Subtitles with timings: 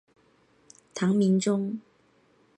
[0.95, 1.79] 唐明宗